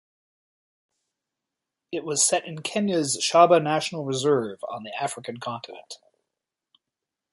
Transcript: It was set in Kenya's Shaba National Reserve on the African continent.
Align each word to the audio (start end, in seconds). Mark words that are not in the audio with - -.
It 1.91 2.03
was 2.03 2.23
set 2.25 2.47
in 2.47 2.63
Kenya's 2.63 3.19
Shaba 3.21 3.61
National 3.63 4.03
Reserve 4.03 4.57
on 4.67 4.81
the 4.81 4.91
African 4.99 5.37
continent. 5.37 5.97